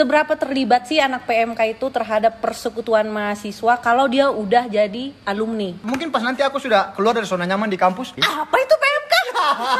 seberapa 0.00 0.32
terlibat 0.32 0.88
sih 0.88 0.96
anak 0.96 1.28
PMK 1.28 1.76
itu 1.76 1.86
terhadap 1.92 2.40
persekutuan 2.40 3.04
mahasiswa 3.12 3.76
kalau 3.84 4.08
dia 4.08 4.32
udah 4.32 4.64
jadi 4.64 5.12
alumni? 5.28 5.76
Mungkin 5.84 6.08
pas 6.08 6.24
nanti 6.24 6.40
aku 6.40 6.56
sudah 6.56 6.96
keluar 6.96 7.12
dari 7.12 7.28
zona 7.28 7.44
nyaman 7.44 7.68
di 7.68 7.76
kampus, 7.76 8.16
Apa 8.16 8.56
itu 8.56 8.74
PMK? 8.80 9.14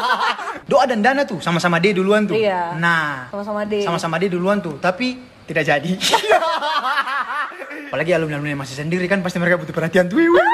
doa 0.71 0.85
dan 0.85 1.01
dana 1.01 1.25
tuh 1.25 1.41
sama-sama 1.41 1.81
D 1.81 1.97
duluan 1.97 2.29
tuh. 2.29 2.37
Iya. 2.37 2.77
Nah, 2.77 3.33
Sama-sama 3.33 3.65
D. 3.65 3.81
sama-sama 3.81 4.21
D 4.21 4.29
duluan 4.29 4.61
tuh, 4.61 4.77
tapi 4.77 5.17
tidak 5.49 5.65
jadi. 5.65 5.93
Apalagi 7.89 8.13
alumni-alumni 8.13 8.61
masih 8.61 8.77
sendiri 8.77 9.09
kan 9.09 9.25
pasti 9.25 9.41
mereka 9.41 9.57
butuh 9.57 9.73
perhatian 9.73 10.05
tuh. 10.05 10.21
Wih, 10.21 10.29
wih, 10.29 10.45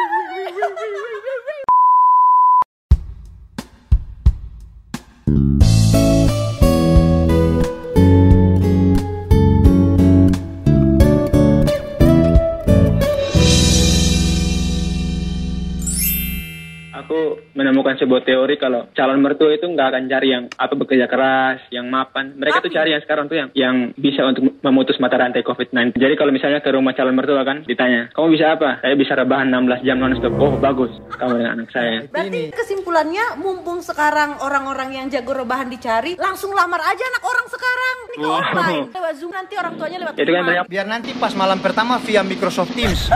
menemukan 17.86 18.02
sebuah 18.02 18.22
teori 18.26 18.54
kalau 18.58 18.90
calon 18.98 19.22
mertua 19.22 19.54
itu 19.54 19.62
nggak 19.70 19.88
akan 19.94 20.02
cari 20.10 20.28
yang 20.34 20.50
apa 20.58 20.74
bekerja 20.74 21.06
keras, 21.06 21.62
yang 21.70 21.86
mapan. 21.86 22.34
Mereka 22.34 22.58
tuh 22.58 22.74
cari 22.74 22.90
yang 22.90 23.02
sekarang 23.06 23.30
tuh 23.30 23.38
yang 23.38 23.48
yang 23.54 23.94
bisa 23.94 24.26
untuk 24.26 24.58
memutus 24.58 24.98
mata 24.98 25.14
rantai 25.14 25.46
COVID-19. 25.46 25.94
Jadi 25.94 26.14
kalau 26.18 26.34
misalnya 26.34 26.58
ke 26.58 26.74
rumah 26.74 26.98
calon 26.98 27.14
mertua 27.14 27.46
kan 27.46 27.62
ditanya, 27.62 28.10
kamu 28.10 28.34
bisa 28.34 28.58
apa? 28.58 28.82
Saya 28.82 28.98
bisa 28.98 29.14
rebahan 29.14 29.54
16 29.54 29.86
jam 29.86 30.02
non-stop. 30.02 30.34
Oh 30.34 30.58
bagus, 30.58 30.90
kamu 31.14 31.38
dengan 31.38 31.62
anak 31.62 31.70
saya. 31.70 32.10
Berarti 32.10 32.50
kesimpulannya 32.50 33.38
mumpung 33.38 33.78
sekarang 33.78 34.42
orang-orang 34.42 34.98
yang 34.98 35.06
jago 35.06 35.38
rebahan 35.38 35.70
dicari, 35.70 36.18
langsung 36.18 36.50
lamar 36.50 36.82
aja 36.82 37.04
anak 37.06 37.22
orang 37.22 37.46
sekarang. 37.46 37.96
Ini 38.10 38.16
ke 38.18 38.26
Wow. 38.26 38.42
online. 38.42 38.86
Lewat 38.90 39.14
Zoom 39.22 39.30
nanti 39.30 39.54
orang 39.54 39.78
tuanya 39.78 39.98
lewat 40.02 40.14
Itu 40.18 40.32
kan 40.34 40.42
banyak 40.42 40.66
Biar 40.66 40.86
nanti 40.88 41.14
pas 41.14 41.30
malam 41.38 41.62
pertama 41.62 42.02
via 42.02 42.26
Microsoft 42.26 42.74
Teams. 42.74 43.06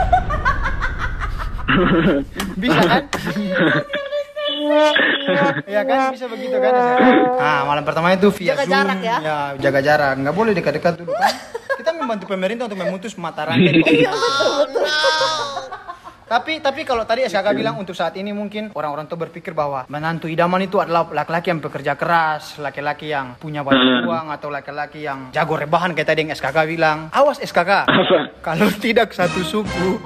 bisa 2.63 2.81
kan? 2.87 3.05
Iya 5.67 5.83
kan 5.87 6.11
bisa 6.15 6.27
begitu 6.27 6.57
kan? 6.59 6.73
Ah 7.39 7.63
malam 7.65 7.83
pertama 7.87 8.13
itu 8.13 8.29
via 8.35 8.55
Jaga 8.55 8.65
Zoom. 8.65 8.73
jarak 8.73 8.99
ya. 9.03 9.17
jaga 9.59 9.81
jarak. 9.81 10.15
Nggak 10.19 10.35
boleh 10.35 10.53
dekat-dekat 10.57 10.95
dulu 11.01 11.13
kan? 11.15 11.35
Kita 11.81 11.91
membantu 11.97 12.25
pemerintah 12.29 12.65
untuk 12.69 12.81
memutus 12.81 13.15
mata 13.17 13.49
rantai. 13.49 13.81
COVID. 13.81 14.09
Tapi 16.31 16.63
tapi 16.63 16.87
kalau 16.87 17.03
tadi 17.03 17.27
SKK 17.27 17.59
bilang 17.59 17.75
untuk 17.75 17.91
saat 17.91 18.15
ini 18.15 18.31
mungkin 18.31 18.71
orang-orang 18.79 19.11
tuh 19.11 19.19
berpikir 19.19 19.51
bahwa 19.51 19.83
menantu 19.91 20.31
idaman 20.31 20.63
itu 20.63 20.79
adalah 20.79 21.11
laki-laki 21.11 21.51
yang 21.51 21.59
bekerja 21.59 21.99
keras, 21.99 22.55
laki-laki 22.63 23.11
yang 23.11 23.35
punya 23.35 23.67
banyak 23.67 24.07
uang 24.07 24.31
atau 24.31 24.47
laki-laki 24.47 25.03
yang 25.03 25.35
jago 25.35 25.59
rebahan 25.59 25.91
kayak 25.91 26.07
tadi 26.07 26.23
yang 26.23 26.31
SKK 26.31 26.71
bilang. 26.71 27.11
Awas 27.11 27.43
SKK. 27.43 27.91
Apa? 27.91 28.19
Kalau 28.47 28.71
tidak 28.79 29.11
satu 29.11 29.43
suku 29.43 29.99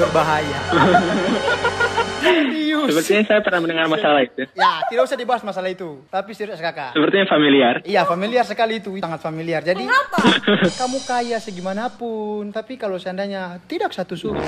berbahaya. 0.00 0.60
Sepertinya 2.86 3.22
saya 3.24 3.40
pernah 3.40 3.58
mendengar 3.60 3.84
masalah 3.86 4.20
itu. 4.22 4.42
Ya, 4.52 4.80
tidak 4.86 5.02
usah 5.04 5.14
dibahas 5.14 5.42
masalah 5.42 5.68
itu. 5.68 6.00
Tapi 6.06 6.30
serius 6.32 6.58
kakak. 6.58 6.92
Sepertinya 6.92 7.26
familiar. 7.26 7.80
Iya, 7.82 8.04
familiar 8.04 8.42
sekali 8.42 8.78
itu, 8.78 8.94
sangat 8.96 9.18
familiar. 9.18 9.60
Jadi 9.60 9.84
Kenapa? 9.84 10.16
kamu 10.80 10.98
kaya 11.02 11.36
segimanapun, 11.36 12.50
tapi 12.50 12.74
kalau 12.74 12.96
seandainya 12.96 13.58
tidak 13.64 13.90
satu 13.90 14.14
suku, 14.14 14.38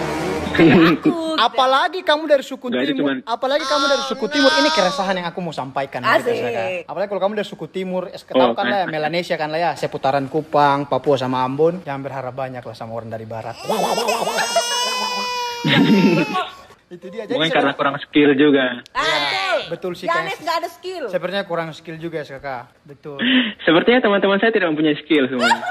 apalagi 1.36 2.00
kamu 2.00 2.24
dari 2.26 2.42
suku 2.42 2.68
itu 2.68 2.94
timur, 2.94 3.12
cuman- 3.12 3.22
apalagi 3.24 3.64
kamu 3.64 3.84
dari 3.86 4.02
suku 4.04 4.24
timur, 4.28 4.50
ini 4.54 4.68
keresahan 4.70 5.14
yang 5.14 5.26
aku 5.26 5.38
mau 5.40 5.52
sampaikan. 5.52 6.00
Asik. 6.00 6.34
Kakak. 6.34 6.68
Apalagi 6.86 7.08
kalau 7.08 7.20
kamu 7.22 7.32
dari 7.36 7.48
suku 7.48 7.66
timur, 7.68 8.02
es 8.08 8.22
Oh, 8.28 8.36
tahu 8.36 8.54
kan 8.54 8.64
lah, 8.68 8.78
kan. 8.84 8.92
Melanesia 8.92 9.34
kan 9.34 9.48
lah 9.48 9.58
ya, 9.58 9.70
seputaran 9.74 10.28
Kupang, 10.28 10.86
Papua 10.86 11.16
sama 11.16 11.42
Ambon, 11.42 11.80
jangan 11.82 12.00
berharap 12.00 12.32
banyak 12.32 12.60
lah 12.60 12.74
sama 12.76 12.92
orang 12.94 13.10
dari 13.10 13.26
barat. 13.26 13.56
itu 16.88 17.06
dia. 17.12 17.28
Jadi 17.28 17.36
Mungkin 17.36 17.52
karena 17.52 17.72
kurang 17.76 17.96
skill 18.00 18.32
juga. 18.32 18.80
Aduh. 18.96 19.60
Betul 19.68 19.92
sih, 19.92 20.08
Yanes 20.08 20.40
Kak. 20.40 20.44
nggak 20.44 20.56
ada 20.56 20.68
skill. 20.72 21.04
Sepertinya 21.12 21.44
kurang 21.44 21.68
skill 21.76 22.00
juga 22.00 22.24
ya 22.24 22.40
kakak. 22.40 22.72
Betul. 22.88 23.20
Sepertinya 23.66 24.00
teman-teman 24.00 24.40
saya 24.40 24.48
tidak 24.48 24.72
mempunyai 24.72 24.96
skill 25.04 25.28
semuanya. 25.28 25.60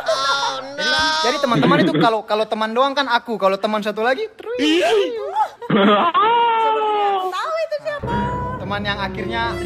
Jadi, 0.77 0.93
jadi 1.25 1.37
teman-teman 1.41 1.77
itu 1.81 1.93
kalau 1.97 2.21
kalau 2.21 2.45
teman 2.45 2.69
doang 2.69 2.93
kan 2.93 3.09
aku, 3.09 3.33
kalau 3.41 3.57
teman 3.57 3.81
satu 3.81 4.05
lagi 4.05 4.29
terus 4.37 4.61
Tahu 7.27 7.53
itu 7.57 7.77
siapa? 7.81 8.13
teman 8.61 8.81
yang 8.85 8.99
akhirnya 9.01 9.57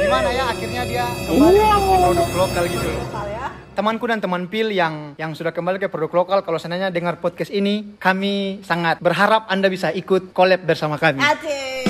gimana 0.00 0.28
ya 0.32 0.44
akhirnya 0.48 0.82
dia 0.88 1.04
kembali 1.28 1.58
ke 1.60 1.78
produk 2.00 2.28
lokal 2.32 2.64
gitu. 2.64 2.88
Lokal 2.88 3.26
ya. 3.28 3.41
Temanku 3.72 4.04
dan 4.04 4.20
teman 4.20 4.52
Pil 4.52 4.68
yang 4.68 5.16
yang 5.16 5.32
sudah 5.32 5.48
kembali 5.48 5.80
ke 5.80 5.88
produk 5.88 6.12
lokal 6.12 6.44
kalau 6.44 6.60
seandainya 6.60 6.92
dengar 6.92 7.16
podcast 7.16 7.48
ini 7.48 7.96
kami 7.96 8.60
sangat 8.60 9.00
berharap 9.00 9.48
Anda 9.48 9.72
bisa 9.72 9.88
ikut 9.88 10.36
collab 10.36 10.60
bersama 10.62 11.00
kami. 11.00 11.24
Asik. 11.24 11.88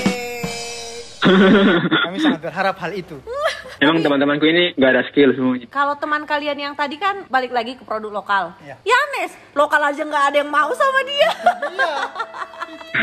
Kami 2.03 2.17
sangat 2.19 2.39
berharap 2.41 2.79
hal 2.79 2.91
itu. 2.93 3.19
Emang 3.79 3.99
teman-temanku 3.99 4.47
ini 4.47 4.71
nggak 4.75 4.91
ada 4.91 5.03
skill 5.11 5.35
semuanya. 5.35 5.67
Kalau 5.67 5.99
teman 5.99 6.23
kalian 6.23 6.55
yang 6.55 6.73
tadi 6.73 6.95
kan 6.95 7.27
balik 7.27 7.51
lagi 7.51 7.75
ke 7.75 7.83
produk 7.83 8.15
lokal. 8.15 8.55
Iya. 8.63 8.79
Yanes, 8.79 9.35
lokal 9.51 9.83
aja 9.83 10.03
nggak 10.03 10.23
ada 10.31 10.37
yang 10.39 10.51
mau 10.51 10.71
sama 10.71 10.99
dia. 11.03 11.29
Iya. 11.67 11.93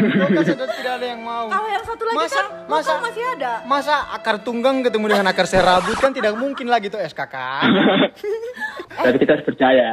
Lokal 0.00 0.42
sudah 0.46 0.68
tidak 0.72 0.92
ada 0.96 1.06
yang 1.06 1.20
mau. 1.20 1.52
Kalau 1.52 1.68
yang 1.68 1.84
satu 1.84 2.02
lagi 2.08 2.16
Masa- 2.16 2.32
kan 2.32 2.46
lokal 2.64 2.96
masa- 2.96 3.04
masih 3.04 3.24
ada. 3.36 3.52
Masa 3.68 3.94
akar 4.16 4.36
tunggang 4.40 4.80
ketemu 4.80 5.04
dengan 5.12 5.26
akar 5.28 5.44
serabut 5.44 5.96
kan 6.00 6.16
tidak 6.16 6.32
mungkin 6.32 6.64
lagi 6.64 6.88
tuh 6.88 6.96
SKK. 6.96 7.36
Tapi 9.02 9.16
kita 9.16 9.30
harus 9.32 9.44
percaya. 9.44 9.88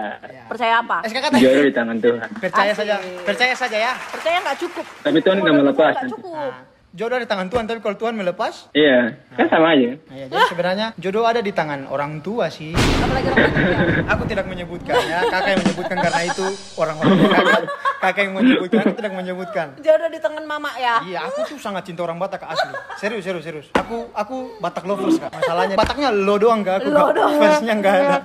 Percaya 0.46 0.74
apa? 0.80 0.98
SKK 1.04 1.26
tadi 1.30 1.42
Jodoh 1.42 1.64
di 1.64 1.74
tangan 1.74 1.98
Tuhan. 1.98 2.28
percaya 2.38 2.72
Asik. 2.72 2.80
saja, 2.82 2.96
percaya 3.24 3.54
saja 3.54 3.78
ya. 3.80 3.94
Percaya 4.08 4.38
nggak 4.42 4.58
cukup. 4.60 4.86
Tapi 5.02 5.18
Tuhan 5.20 5.38
nggak 5.40 5.56
melepas. 5.58 5.94
nggak 5.96 6.12
cukup. 6.12 6.54
Jodoh 6.90 7.20
di 7.20 7.28
tangan 7.28 7.46
Tuhan, 7.46 7.64
tapi 7.64 7.78
kalau 7.78 7.94
Tuhan 7.94 8.16
melepas, 8.16 8.74
Iya, 8.74 9.14
kan 9.32 9.46
sama 9.46 9.70
aja. 9.72 10.02
nah, 10.02 10.16
ya, 10.18 10.26
jadi 10.26 10.44
sebenarnya 10.50 10.88
jodoh 10.98 11.24
ada 11.24 11.46
di 11.46 11.52
tangan 11.52 11.86
orang 11.86 12.26
tua 12.26 12.50
sih. 12.50 12.74
Apalagi 12.74 13.28
orang 13.28 13.54
ketiga. 13.54 13.78
Aku 14.08 14.24
tidak 14.26 14.46
menyebutkan 14.48 14.96
ya, 15.06 15.20
kakak 15.24 15.50
yang 15.52 15.62
menyebutkan 15.62 15.98
karena 16.00 16.22
itu 16.26 16.46
orang-orang 16.74 17.14
kakak, 17.30 17.62
kakak 17.98 18.30
yang 18.30 18.34
menyebutkan, 18.38 18.82
aku 18.86 18.96
tidak 18.98 19.14
menyebutkan. 19.14 19.68
Jodoh 19.82 20.10
di 20.10 20.20
tangan 20.22 20.46
mama 20.46 20.70
ya. 20.78 21.02
Iya, 21.02 21.20
aku 21.26 21.40
tuh 21.46 21.58
sangat 21.58 21.84
cinta 21.86 22.06
orang 22.06 22.18
Batak 22.18 22.46
asli. 22.46 22.74
Serius, 22.98 23.26
serius, 23.26 23.44
serius. 23.44 23.68
Aku 23.74 24.10
aku 24.14 24.58
Batak 24.58 24.86
lovers 24.86 25.18
kak. 25.18 25.34
Masalahnya 25.34 25.76
Bataknya 25.76 26.10
lo 26.14 26.36
doang 26.38 26.62
kak, 26.62 26.82
aku 26.82 26.90
Lo 26.90 27.10
doang. 27.12 27.38
Versinya 27.38 27.74
enggak 27.74 27.94
ada. 27.98 28.18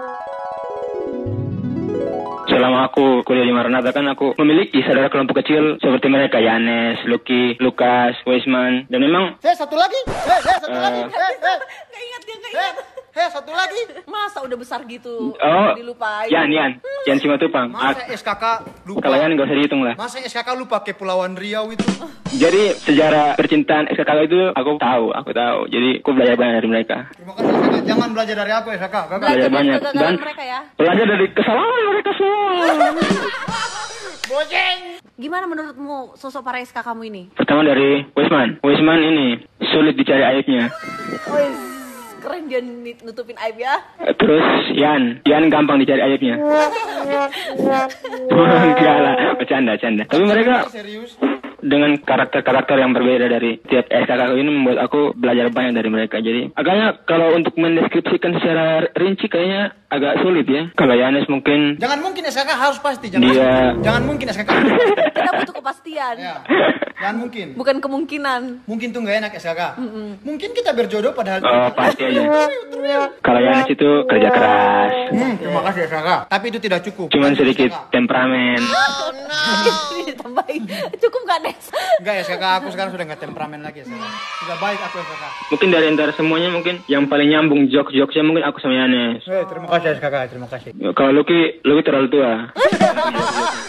Selama 2.50 2.90
aku 2.90 3.22
kuliah 3.22 3.46
di 3.46 3.54
Maranatha 3.54 3.94
kan 3.94 4.10
aku 4.10 4.34
memiliki 4.34 4.82
saudara 4.82 5.06
kelompok 5.06 5.38
kecil 5.38 5.78
seperti 5.78 6.10
mereka 6.10 6.42
Yanes, 6.42 6.98
Lucky, 7.06 7.54
Lukas, 7.62 8.18
Weisman 8.26 8.90
dan 8.90 9.00
memang 9.00 9.38
Eh, 9.38 9.54
satu 9.54 9.78
lagi. 9.78 9.94
Eh, 10.10 10.34
eh, 10.34 10.58
satu 10.58 10.74
lagi. 10.74 10.98
Eh, 11.06 11.14
eh, 11.14 11.56
Nggak 11.86 12.02
ingat 12.02 12.22
dia 12.26 12.36
nggak 12.36 12.52
eh, 12.58 12.72
eh, 13.10 13.28
satu 13.28 13.50
lagi. 13.50 13.80
Masa 14.04 14.42
udah 14.42 14.56
besar 14.56 14.80
gitu 14.84 15.32
oh 15.32 15.70
dilupain. 15.74 16.28
Yan 16.28 16.48
Yan 16.48 16.70
Yan 17.06 17.18
Simatupang. 17.18 17.70
Masa 17.70 18.02
Ah, 18.02 18.10
SKK 18.10 18.44
lupa? 18.84 19.00
kalau 19.02 19.16
Yan 19.16 19.34
nggak 19.34 19.46
usah 19.46 19.56
dihitung 19.56 19.82
lah. 19.82 19.94
Masa 19.94 20.18
SKK 20.20 20.48
lupa 20.54 20.80
Kepulauan 20.80 21.34
Riau 21.34 21.70
itu? 21.70 21.84
Jadi 22.30 22.78
sejarah 22.78 23.34
percintaan 23.34 23.90
SKK 23.90 24.10
itu 24.24 24.38
aku 24.54 24.78
tahu, 24.78 25.10
aku 25.10 25.30
tahu. 25.34 25.66
Jadi 25.66 25.98
aku 25.98 26.10
belajar 26.14 26.38
banyak 26.38 26.54
dari 26.58 26.68
mereka. 26.68 26.96
Terima 27.12 27.32
kasih 27.34 27.50
SKK. 27.50 27.86
Jangan 27.86 28.08
belajar 28.12 28.34
dari 28.36 28.52
aku 28.52 28.68
SKK. 28.70 28.96
Kakak. 29.06 29.18
Belajar 29.18 29.38
dari 29.40 29.54
banyak. 29.54 29.78
Dan- 29.90 30.20
mereka 30.20 30.42
ya. 30.42 30.60
Belajar 30.78 31.06
dari 31.06 31.26
kesalahan 31.30 31.82
mereka 31.86 32.10
semua. 32.14 32.48
Gimana 35.20 35.44
menurutmu 35.44 36.16
sosok 36.16 36.40
para 36.40 36.64
SK 36.64 36.80
kamu 36.80 37.12
ini? 37.12 37.22
Pertama 37.36 37.60
dari 37.60 38.08
Weisman. 38.16 38.56
Weisman 38.64 39.04
ini 39.04 39.28
sulit 39.68 39.92
dicari 39.92 40.24
aibnya. 40.24 40.72
Keren 42.30 42.46
dia 42.46 42.62
nutupin 43.02 43.34
aib 43.42 43.58
ya. 43.58 43.74
Terus 44.14 44.70
Yan, 44.78 45.18
Yan 45.26 45.50
gampang 45.50 45.82
dicari 45.82 45.98
aibnya. 45.98 46.38
Enggak 48.30 48.96
lah, 49.02 49.34
bercanda, 49.34 49.74
bercanda. 49.74 50.06
Tapi 50.06 50.22
mereka 50.30 50.62
Serius? 50.70 51.18
Dengan 51.62 51.96
karakter-karakter 51.96 52.76
yang 52.76 52.90
berbeda 52.90 53.26
dari 53.26 53.60
tiap 53.62 53.86
SKK 53.86 54.34
ini 54.34 54.50
membuat 54.50 54.78
aku 54.80 55.12
belajar 55.12 55.48
banyak 55.48 55.72
dari 55.72 55.88
mereka. 55.88 56.18
Jadi 56.18 56.50
agaknya 56.52 56.98
kalau 57.04 57.32
untuk 57.32 57.54
mendeskripsikan 57.54 58.36
secara 58.36 58.66
rinci 58.92 59.26
kayaknya 59.26 59.76
agak 59.86 60.20
sulit 60.20 60.46
ya. 60.46 60.70
Kalau 60.72 60.94
Yanes 60.94 61.26
mungkin 61.26 61.74
Jangan 61.76 61.98
mungkin 61.98 62.22
SKK 62.24 62.50
harus 62.50 62.78
pasti. 62.78 63.06
Jangan, 63.08 63.26
Dia- 63.26 63.74
jangan 63.80 64.02
mungkin 64.04 64.26
SKK. 64.26 64.50
Kita 65.16 65.30
butuh 65.36 65.54
kepastian. 65.56 66.14
ya. 66.16 66.34
Jangan 66.96 67.16
mungkin. 67.18 67.46
Bukan 67.54 67.76
kemungkinan. 67.78 68.40
Mungkin 68.64 68.88
tuh 68.90 69.00
nggak 69.00 69.16
enak 69.18 69.32
SKK. 69.34 69.62
Mungkin 70.20 70.50
kita 70.52 70.70
berjodoh 70.72 71.10
padahal. 71.10 71.40
oh 71.40 71.70
pasti 71.72 72.04
aja. 72.04 72.46
Kalau 73.20 73.40
Yanes 73.40 73.68
itu 73.68 73.88
kerja 74.06 74.28
keras. 74.28 74.90
Hmm, 75.10 75.34
terima 75.36 75.60
kasih 75.64 75.80
kakak. 75.86 76.20
Tapi 76.28 76.44
itu 76.48 76.58
tidak 76.60 76.80
cukup. 76.84 77.06
Cuman 77.10 77.32
sedikit 77.34 77.68
SKK. 77.68 77.90
temperamen. 77.90 78.60
Ditambahin. 80.00 80.62
Cukup 80.98 81.20
gak, 81.24 81.40
Enggak 82.00 82.14
ya 82.16 82.24
kakak, 82.24 82.52
aku 82.60 82.66
sekarang 82.72 82.90
sudah 82.96 83.04
nggak 83.04 83.20
temperamen 83.20 83.60
lagi 83.60 83.84
ya 83.84 83.86
kakak. 83.86 84.12
Sudah 84.40 84.56
baik 84.56 84.80
aku 84.80 84.96
ya 84.98 85.06
kakak. 85.06 85.32
Mungkin 85.52 85.68
dari 85.68 85.86
antara 85.90 86.12
semuanya 86.16 86.48
mungkin 86.48 86.74
yang 86.88 87.04
paling 87.06 87.28
nyambung 87.28 87.68
jokes-jokesnya 87.68 88.24
mungkin 88.24 88.44
aku 88.48 88.58
sama 88.58 88.74
Yanes. 88.76 89.22
Eh, 89.28 89.44
terima 89.46 89.66
kasih 89.68 89.88
ya 89.92 89.94
kakak, 90.00 90.22
terima 90.32 90.48
kasih. 90.48 90.70
Kalau 90.96 91.10
Lucky, 91.12 91.60
Lucky 91.62 91.82
terlalu 91.84 92.08
tua. 92.08 92.32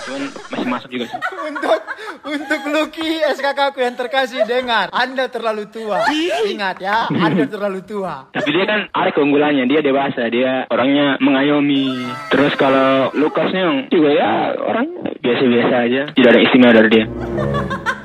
Cuman 0.02 0.24
masih 0.50 0.68
masuk 0.68 0.90
juga 0.90 1.06
sih. 1.10 1.20
untuk 1.48 1.80
untuk 2.22 2.62
Lucky 2.70 3.22
SKK 3.22 3.60
aku 3.74 3.80
yang 3.82 3.96
terkasih 3.98 4.42
dengar, 4.46 4.90
Anda 4.94 5.30
terlalu 5.30 5.70
tua. 5.70 6.06
Ingat 6.48 6.78
ya, 6.82 7.10
Anda 7.10 7.46
terlalu 7.46 7.86
tua. 7.86 8.30
Tapi 8.34 8.50
dia 8.50 8.66
kan 8.66 8.90
ada 8.94 9.10
keunggulannya, 9.14 9.66
dia 9.70 9.82
dewasa, 9.86 10.30
dia 10.30 10.66
orangnya 10.70 11.18
mengayomi. 11.22 12.02
Terus 12.34 12.54
kalau 12.58 13.14
Lukasnya 13.14 13.90
juga 13.90 14.10
ya 14.14 14.56
orangnya 14.58 15.14
biasa-biasa 15.22 15.76
aja, 15.86 16.02
tidak 16.18 16.30
ada 16.34 16.42
istimewa 16.42 16.74
dari 16.74 16.90
dia. 16.90 17.06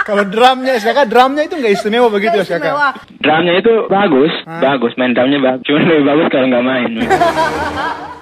Kalau 0.00 0.26
drumnya 0.26 0.74
SKK, 0.80 1.06
drumnya 1.06 1.46
itu 1.46 1.54
nggak 1.54 1.70
istimewa 1.76 2.10
begitu 2.10 2.42
Gak 2.42 2.58
SKK. 2.58 2.66
Drumnya 3.22 3.54
itu 3.62 3.86
bagus, 3.86 4.32
bagus, 4.42 4.92
main 4.98 5.14
drumnya 5.14 5.38
bagus. 5.38 5.62
Cuman 5.70 5.82
lebih 5.86 6.06
bagus 6.08 6.26
kalau 6.34 6.46
nggak 6.50 6.66
main. 6.66 6.90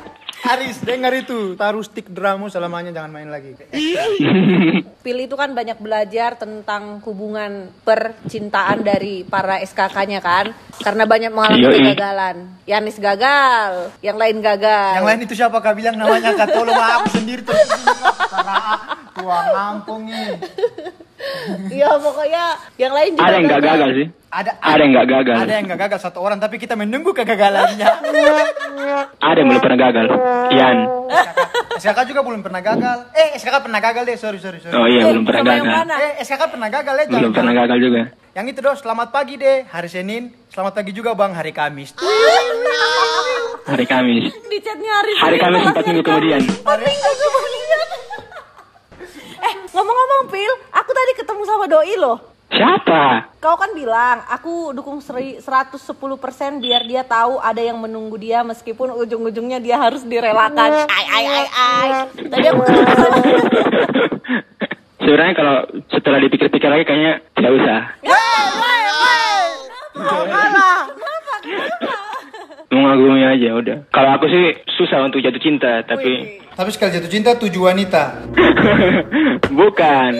Aris, 0.48 0.80
dengar 0.80 1.12
itu. 1.12 1.52
Taruh 1.60 1.84
stick 1.84 2.08
drummu 2.08 2.48
selamanya 2.48 2.88
jangan 2.88 3.12
main 3.12 3.28
lagi. 3.28 3.52
Pil 5.04 5.18
itu 5.20 5.36
kan 5.36 5.52
banyak 5.52 5.76
belajar 5.76 6.40
tentang 6.40 7.04
hubungan 7.04 7.68
percintaan 7.84 8.80
dari 8.80 9.28
para 9.28 9.60
SKK-nya 9.60 10.24
kan. 10.24 10.56
Karena 10.80 11.04
banyak 11.04 11.28
mengalami 11.36 11.68
Yoi. 11.68 11.76
kegagalan. 11.92 12.36
Yanis 12.64 12.96
gagal, 12.96 13.92
yang 14.00 14.16
lain 14.16 14.40
gagal. 14.40 15.04
Yang 15.04 15.08
lain 15.12 15.20
itu 15.28 15.34
siapa 15.36 15.60
kak 15.60 15.76
bilang 15.76 16.00
namanya 16.00 16.32
kak? 16.32 16.48
Tolong 16.56 16.76
aku 16.76 17.08
sendiri 17.12 17.44
terus. 17.44 17.68
Tua 19.12 19.38
ngampung 19.52 20.08
nih. 20.08 20.32
Iya 21.70 21.90
pokoknya 21.96 22.44
yang 22.76 22.92
lain 22.92 23.10
juga 23.12 23.24
ada 23.24 23.34
yang 23.34 23.46
nggak 23.46 23.62
gagal 23.62 23.90
sih. 23.94 24.06
Ada 24.28 24.50
Ada 24.60 24.80
yang 24.80 24.92
nggak 24.92 25.08
gagal. 25.08 25.36
Ada 25.38 25.52
yang 25.52 25.64
nggak 25.66 25.80
gagal 25.82 25.98
satu 26.00 26.18
orang 26.20 26.36
tapi 26.36 26.56
kita 26.56 26.74
menunggu 26.74 27.10
kegagalannya. 27.12 27.88
Ada 29.20 29.36
yang 29.36 29.48
belum 29.48 29.60
pernah 29.60 29.78
gagal. 29.80 30.06
Ian. 30.50 30.78
SKK 31.74 31.98
juga 32.06 32.20
belum 32.22 32.40
pernah 32.40 32.60
gagal. 32.60 32.98
Eh 33.12 33.34
SKK 33.34 33.56
pernah 33.60 33.80
gagal 33.80 34.02
deh, 34.04 34.16
sorry 34.16 34.36
sorry 34.36 34.58
sorry. 34.58 34.72
Oh 34.72 34.84
iya, 34.84 35.00
Eh, 35.00 35.08
belum 35.08 35.24
pernah 35.24 35.42
gagal. 35.46 35.64
mana? 35.66 35.94
Eh 35.98 36.12
SKK 36.20 36.42
pernah 36.48 36.68
gagal 36.68 36.94
ya? 36.94 37.04
Belum 37.08 37.32
pernah 37.32 37.52
gagal 37.54 37.78
juga. 37.78 38.00
Yang 38.34 38.46
itu 38.48 38.60
dong, 38.60 38.76
selamat 38.76 39.08
pagi 39.08 39.34
deh. 39.34 39.66
Hari 39.66 39.88
Senin, 39.88 40.22
selamat 40.48 40.72
pagi 40.74 40.92
juga 40.92 41.10
bang, 41.12 41.32
hari 41.32 41.50
Kamis. 41.50 41.96
Hari 43.64 43.84
Kamis. 43.84 44.30
Di 44.44 44.58
chatnya 44.60 44.92
hari 44.94 45.12
Hari 45.14 45.36
Kamis 45.38 45.60
empat 45.64 45.84
minggu 45.84 46.02
kemudian. 46.02 46.40
Minggu 46.42 47.10
kemudian. 47.18 47.80
eh 49.38 49.54
ngomong-ngomong 49.70 50.22
Pil, 50.28 50.52
tadi 50.98 51.12
ketemu 51.16 51.42
sama 51.46 51.64
Doi 51.66 51.94
loh. 51.94 52.18
Siapa? 52.48 53.28
Kau 53.38 53.60
kan 53.60 53.76
bilang, 53.76 54.24
aku 54.24 54.72
dukung 54.72 54.98
seri- 54.98 55.36
110% 55.36 55.76
biar 56.58 56.82
dia 56.82 57.04
tahu 57.04 57.36
ada 57.38 57.60
yang 57.60 57.76
menunggu 57.76 58.16
dia 58.16 58.40
meskipun 58.40 58.96
ujung-ujungnya 58.96 59.60
dia 59.60 59.76
harus 59.76 60.00
direlakan. 60.00 60.88
Ay, 60.88 61.06
ay, 61.06 61.24
ay, 61.28 61.46
ay. 61.46 61.90
Tadi 62.24 62.46
aku 62.48 62.60
ketemu 62.64 62.94
sama 62.96 63.18
Sebenarnya 64.98 65.34
kalau 65.36 65.56
setelah 65.88 66.18
dipikir-pikir 66.20 66.68
lagi 66.68 66.84
kayaknya 66.84 67.12
tidak 67.32 67.52
usah. 67.54 67.80
Mengagumi 72.68 73.22
aja 73.24 73.48
udah. 73.54 73.76
Kalau 73.88 74.10
aku 74.12 74.24
sih 74.28 74.44
susah 74.74 75.04
untuk 75.04 75.20
jatuh 75.20 75.40
cinta, 75.40 75.84
tapi 75.84 76.40
Tapi 76.52 76.68
sekali 76.72 76.96
jatuh 76.96 77.12
cinta 77.12 77.30
tujuh 77.36 77.60
wanita. 77.60 78.24
bukan. 79.60 80.12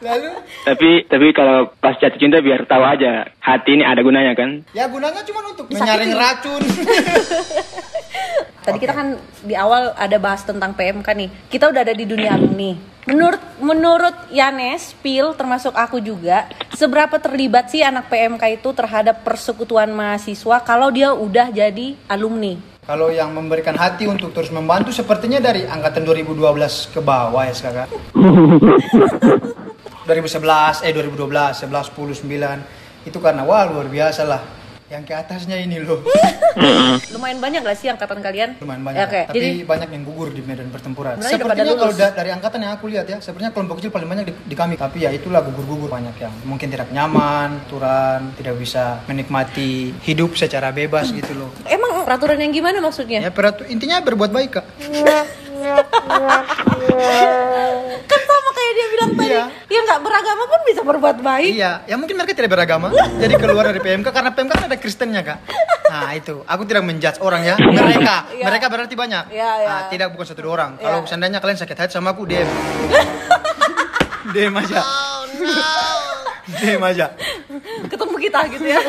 Lalu, 0.00 0.30
Tapi 0.64 0.90
tapi 1.04 1.26
kalau 1.30 1.68
pas 1.76 1.94
jatuh 1.94 2.16
cinta 2.16 2.40
biar 2.40 2.64
tahu 2.64 2.82
aja 2.82 3.28
hati 3.38 3.76
ini 3.76 3.84
ada 3.84 4.00
gunanya 4.00 4.32
kan. 4.32 4.64
ya 4.72 4.88
gunanya 4.88 5.20
cuma 5.22 5.40
untuk 5.46 5.68
Disakiti. 5.68 5.80
menyaring 5.84 6.12
racun. 6.16 6.62
Tadi 8.60 8.76
kita 8.76 8.92
kan 8.92 9.16
di 9.40 9.56
awal 9.56 9.96
ada 9.96 10.16
bahas 10.20 10.44
tentang 10.44 10.76
PMK 10.76 11.08
nih. 11.16 11.28
Kita 11.48 11.72
udah 11.72 11.80
ada 11.80 11.96
di 11.96 12.04
dunia 12.04 12.36
alumni. 12.36 12.76
Menurut 13.08 13.40
menurut 13.58 14.16
Yanes, 14.28 14.92
Pil 15.00 15.32
termasuk 15.32 15.72
aku 15.72 15.96
juga, 15.98 16.44
seberapa 16.76 17.16
terlibat 17.16 17.72
sih 17.72 17.80
anak 17.80 18.12
PMK 18.12 18.60
itu 18.60 18.68
terhadap 18.76 19.24
persekutuan 19.24 19.88
mahasiswa 19.88 20.60
kalau 20.60 20.92
dia 20.92 21.10
udah 21.10 21.48
jadi 21.48 21.96
alumni? 22.06 22.69
Kalau 22.90 23.06
yang 23.06 23.30
memberikan 23.30 23.78
hati 23.78 24.10
untuk 24.10 24.34
terus 24.34 24.50
membantu 24.50 24.90
sepertinya 24.90 25.38
dari 25.38 25.62
angkatan 25.62 26.02
2012 26.02 26.90
ke 26.90 26.98
bawah 26.98 27.46
ya 27.46 27.54
kakak. 27.54 27.86
2011, 30.10 30.82
eh 30.90 30.90
2012, 30.90 31.70
11, 31.70 31.70
10, 31.70 32.26
9 32.26 33.06
itu 33.06 33.18
karena 33.22 33.46
wah 33.46 33.62
luar 33.70 33.86
biasa 33.86 34.26
lah. 34.26 34.42
Yang 34.90 35.06
ke 35.06 35.14
atasnya 35.14 35.54
ini 35.54 35.78
loh. 35.78 36.02
Lumayan 37.14 37.38
banyak 37.38 37.62
gak 37.62 37.78
sih 37.78 37.86
angkatan 37.86 38.18
kalian? 38.18 38.58
lumayan 38.58 38.82
banyak. 38.82 38.98
Ya, 38.98 39.06
oke. 39.06 39.22
Tapi 39.30 39.36
Jadi 39.38 39.48
banyak 39.62 39.88
yang 39.94 40.02
gugur 40.02 40.28
di 40.34 40.42
medan 40.42 40.66
pertempuran. 40.66 41.14
Sepertinya 41.22 41.78
kalau 41.78 41.94
da- 41.94 42.10
dari 42.10 42.34
angkatan 42.34 42.58
yang 42.66 42.74
aku 42.74 42.90
lihat 42.90 43.06
ya, 43.06 43.22
sebenarnya 43.22 43.54
kelompok 43.54 43.78
kecil 43.78 43.94
paling 43.94 44.10
banyak 44.10 44.26
di, 44.26 44.34
di 44.50 44.56
kami. 44.58 44.74
Tapi 44.74 45.06
ya 45.06 45.14
itulah 45.14 45.46
gugur-gugur 45.46 45.86
banyak 45.86 46.18
yang 46.18 46.34
mungkin 46.42 46.74
tidak 46.74 46.90
nyaman, 46.90 47.62
aturan, 47.70 48.34
tidak 48.34 48.58
bisa 48.58 48.98
menikmati 49.06 49.94
hidup 50.02 50.34
secara 50.34 50.74
bebas 50.74 51.14
gitu 51.14 51.38
loh. 51.38 51.54
emang 51.70 52.02
peraturan 52.02 52.42
yang 52.42 52.50
gimana 52.50 52.82
maksudnya? 52.82 53.22
Ya 53.22 53.30
peratu 53.30 53.62
intinya 53.70 54.02
berbuat 54.02 54.34
baik 54.34 54.58
kak. 54.58 54.66
Bilang 59.00 59.16
tadi, 59.16 59.32
Iya. 59.32 59.44
ya 59.66 59.80
nggak 59.80 60.00
beragama 60.04 60.42
pun 60.44 60.60
bisa 60.68 60.80
berbuat 60.84 61.16
baik. 61.18 61.50
Iya, 61.56 61.72
ya 61.88 61.94
mungkin 61.96 62.14
mereka 62.14 62.36
tidak 62.36 62.52
beragama, 62.52 62.92
jadi 63.22 63.34
keluar 63.34 63.64
dari 63.64 63.80
PMK 63.80 64.08
karena 64.12 64.30
PMK 64.30 64.52
kan 64.52 64.64
ada 64.68 64.76
Kristennya 64.76 65.22
kak. 65.24 65.38
Nah 65.88 66.12
itu, 66.12 66.44
aku 66.44 66.62
tidak 66.68 66.84
menjudge 66.84 67.18
orang 67.18 67.42
ya. 67.42 67.56
Mereka, 67.80 68.16
Iya. 68.36 68.44
mereka 68.46 68.66
berarti 68.68 68.94
banyak. 68.94 69.24
Iya, 69.32 69.50
iya. 69.58 69.68
Nah, 69.68 69.82
tidak 69.88 70.12
bukan 70.12 70.26
satu 70.28 70.40
dua 70.44 70.52
orang. 70.54 70.70
Iya. 70.76 70.84
Kalau 70.84 70.98
seandainya 71.08 71.38
kalian 71.40 71.58
sakit 71.58 71.76
hati 71.76 71.92
sama 71.92 72.12
aku, 72.12 72.28
DM. 72.28 72.46
DM 74.34 74.54
aja. 74.54 74.80
DM 76.60 76.82
aja. 76.84 77.06
Ketemu 77.88 78.16
kita 78.20 78.40
gitu 78.52 78.66
ya. 78.68 78.80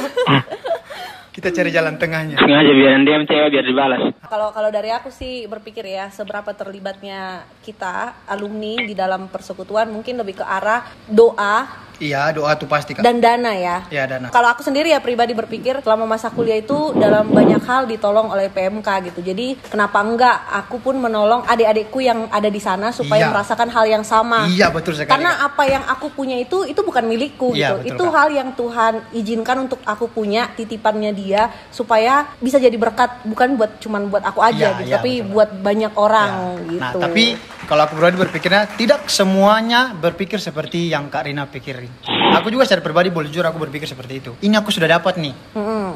Kita 1.32 1.48
cari 1.50 1.70
jalan 1.72 1.96
tengahnya. 1.96 2.36
Sengaja 2.38 2.70
biar 2.70 3.02
dia 3.02 3.18
cewek 3.24 3.50
biar 3.50 3.66
dibalas. 3.66 4.02
Kalau 4.32 4.56
kalau 4.56 4.72
dari 4.72 4.88
aku 4.88 5.12
sih 5.12 5.44
berpikir 5.44 5.84
ya 5.84 6.08
seberapa 6.08 6.56
terlibatnya 6.56 7.44
kita 7.60 8.16
alumni 8.24 8.80
di 8.80 8.96
dalam 8.96 9.28
persekutuan 9.28 9.92
mungkin 9.92 10.16
lebih 10.16 10.40
ke 10.40 10.46
arah 10.48 10.88
doa 11.04 11.68
Iya, 12.02 12.34
doa 12.34 12.58
tuh 12.58 12.66
pasti 12.66 12.98
kak. 12.98 13.06
dan 13.06 13.22
dana 13.22 13.54
ya. 13.54 13.86
Iya, 13.86 14.10
dana. 14.10 14.34
Kalau 14.34 14.50
aku 14.50 14.66
sendiri 14.66 14.90
ya 14.90 14.98
pribadi 14.98 15.38
berpikir 15.38 15.86
selama 15.86 16.10
masa 16.10 16.34
kuliah 16.34 16.58
itu 16.58 16.74
dalam 16.98 17.30
banyak 17.30 17.62
hal 17.62 17.86
ditolong 17.86 18.26
oleh 18.26 18.50
PMK 18.50 18.90
gitu. 19.06 19.22
Jadi 19.22 19.54
kenapa 19.70 20.02
enggak 20.02 20.34
aku 20.50 20.82
pun 20.82 20.98
menolong 20.98 21.46
adik-adikku 21.46 22.02
yang 22.02 22.26
ada 22.34 22.50
di 22.50 22.58
sana 22.58 22.90
supaya 22.90 23.22
Iya. 23.22 23.30
merasakan 23.30 23.70
hal 23.70 23.86
yang 23.86 24.02
sama. 24.02 24.50
Iya, 24.50 24.74
betul 24.74 24.98
sekali, 24.98 25.14
Karena 25.14 25.46
apa 25.46 25.62
yang 25.64 25.86
aku 25.86 26.10
punya 26.10 26.42
itu 26.42 26.66
itu 26.66 26.82
bukan 26.82 27.06
milikku 27.06 27.54
Iya, 27.54 27.78
gitu. 27.78 27.78
betul, 27.78 27.94
itu 27.94 28.04
Kak. 28.04 28.14
hal 28.18 28.28
yang 28.34 28.50
Tuhan 28.58 28.94
izinkan 29.14 29.58
untuk 29.62 29.80
aku 29.86 30.10
punya 30.10 30.50
titipannya 30.58 31.14
dia 31.14 31.54
supaya 31.70 32.26
bisa 32.42 32.58
jadi 32.58 32.82
berkat 32.82 33.14
bukan 33.30 33.54
buat 33.54 33.78
cuman 33.78 34.10
buat 34.10 34.21
aku 34.22 34.40
aja 34.40 34.56
Iya, 34.72 34.80
gitu, 34.80 34.88
iya, 34.88 34.96
tapi 34.96 35.12
betul. 35.18 35.30
buat 35.32 35.50
banyak 35.58 35.94
orang 35.94 36.32
Ya. 36.32 36.70
gitu. 36.70 36.82
Nah, 36.82 36.92
tapi 36.98 37.24
kalau 37.66 37.82
aku 37.84 37.94
pribadi 37.96 38.18
berpikirnya 38.20 38.62
tidak 38.74 39.02
semuanya 39.08 39.82
berpikir 39.94 40.38
seperti 40.38 40.88
yang 40.88 41.08
Kak 41.08 41.26
Rina 41.26 41.46
pikirin. 41.46 41.92
Aku 42.34 42.48
juga 42.48 42.64
secara 42.64 42.82
pribadi 42.82 43.08
boleh 43.08 43.28
jujur 43.28 43.44
aku 43.44 43.60
berpikir 43.60 43.86
seperti 43.86 44.14
itu. 44.18 44.32
Ini 44.40 44.56
aku 44.58 44.70
sudah 44.70 44.90
dapat 44.90 45.18
nih. 45.18 45.34
Mm-mm. 45.54 45.90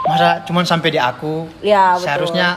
Masa 0.00 0.40
cuman 0.42 0.64
sampai 0.64 0.90
di 0.90 1.00
aku? 1.00 1.44
Ya, 1.60 1.94
betul. 1.94 2.04
Seharusnya 2.06 2.48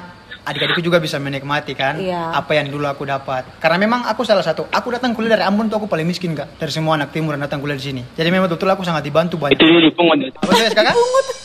adik-adikku 0.43 0.81
juga 0.81 0.97
bisa 0.97 1.17
menikmati 1.17 1.73
kan 1.73 1.95
Iya. 1.95 2.35
apa 2.35 2.51
yang 2.53 2.67
dulu 2.67 2.83
aku 2.83 3.03
dapat. 3.03 3.47
Karena 3.57 3.77
memang 3.77 4.03
aku 4.03 4.21
salah 4.21 4.41
satu. 4.41 4.67
Aku 4.67 4.87
datang 4.89 5.11
kuliah 5.11 5.33
dari 5.33 5.43
Ambon 5.43 5.67
tuh 5.67 5.77
aku 5.77 5.87
paling 5.87 6.03
miskin 6.03 6.31
kak. 6.31 6.55
Dari 6.55 6.69
semua 6.69 6.95
anak 6.95 7.09
timur 7.09 7.33
yang 7.33 7.41
datang 7.41 7.57
kuliah 7.57 7.75
di 7.75 7.85
sini. 7.85 8.01
Jadi 8.09 8.27
memang 8.27 8.45
betul 8.45 8.67
aku 8.67 8.81
sangat 8.81 9.01
dibantu 9.01 9.35
banyak. 9.37 9.55
Itu 9.55 9.65
dia 9.65 9.81
dipungut. 9.81 10.19
Betul 10.35 10.59
ya 10.59 10.69
kakak? 10.69 10.95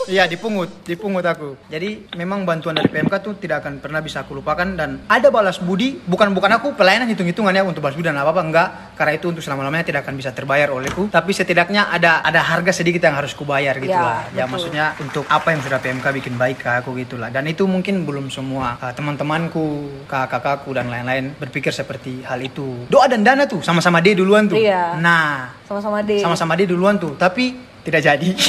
Iya 0.08 0.24
dipungut, 0.24 0.70
dipungut 0.82 1.20
aku. 1.22 1.60
Jadi 1.68 2.08
memang 2.14 2.42
bantuan 2.42 2.72
dari 2.72 2.88
PMK 2.88 3.14
tuh 3.20 3.36
tidak 3.36 3.60
akan 3.60 3.76
pernah 3.78 4.00
bisa 4.00 4.22
aku 4.22 4.32
lupakan 4.34 4.64
dan 4.66 5.04
ada 5.04 5.28
balas 5.28 5.58
budi. 5.58 6.00
Bukan 6.00 6.32
bukan 6.32 6.48
aku 6.50 6.72
pelayanan 6.72 7.06
hitung-hitungan 7.06 7.52
ya 7.52 7.62
untuk 7.62 7.80
balas 7.80 7.92
budi 7.92 8.08
dan 8.08 8.16
apa 8.16 8.30
apa 8.30 8.40
enggak. 8.40 8.68
Karena 8.96 9.12
itu 9.14 9.28
untuk 9.28 9.42
selama 9.42 9.62
lamanya 9.62 9.84
tidak 9.84 10.02
akan 10.02 10.16
bisa 10.16 10.32
terbayar 10.32 10.68
olehku. 10.70 11.06
Tapi 11.08 11.30
setidaknya 11.30 11.86
ada 11.88 12.20
ada 12.20 12.40
harga 12.40 12.72
sedikit 12.72 12.98
yang 13.00 13.14
harus 13.14 13.30
kubayar 13.32 13.76
gitu 13.76 13.92
Ya, 13.92 14.00
lah. 14.00 14.20
Ya 14.32 14.42
betul. 14.42 14.48
maksudnya 14.50 14.84
untuk 14.98 15.24
apa 15.28 15.48
yang 15.50 15.60
sudah 15.60 15.78
PMK 15.78 16.06
bikin 16.14 16.34
baik 16.34 16.58
ke 16.58 16.70
aku 16.74 16.96
gitulah. 16.96 17.28
Dan 17.28 17.44
itu 17.44 17.62
mungkin 17.64 18.02
belum 18.02 18.26
semua 18.28 18.80
uh, 18.88 18.92
teman-temanku, 18.96 19.92
kakak-kakakku 20.08 20.72
dan 20.72 20.88
lain-lain 20.88 21.36
berpikir 21.36 21.68
seperti 21.76 22.24
hal 22.24 22.40
itu. 22.40 22.88
Doa 22.88 23.04
dan 23.04 23.20
dana 23.20 23.44
tuh 23.44 23.60
sama-sama 23.60 24.00
D 24.00 24.16
duluan 24.16 24.48
tuh. 24.48 24.56
Iya. 24.56 24.96
Nah, 24.96 25.52
sama-sama 25.68 26.00
deh. 26.00 26.24
sama-sama 26.24 26.56
dia 26.56 26.64
duluan 26.64 26.96
tuh 26.96 27.12
tapi 27.20 27.52
tidak 27.84 28.00
jadi 28.00 28.28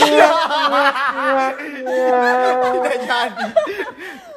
tidak 2.80 3.00
jadi 3.04 3.46